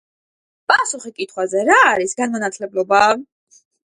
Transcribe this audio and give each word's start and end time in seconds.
პასუხი 0.71 1.11
კითხვაზე: 1.19 1.61
რა 1.67 1.77
არის 1.89 2.17
განმანათლებლობა? 2.21 3.03